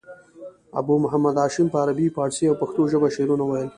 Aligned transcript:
ابو 0.79 0.93
محمد 1.03 1.35
هاشم 1.41 1.67
په 1.71 1.77
عربي، 1.83 2.07
پاړسي 2.15 2.45
او 2.47 2.59
پښتو 2.61 2.81
ژبه 2.91 3.07
شعرونه 3.15 3.43
ویل. 3.45 3.69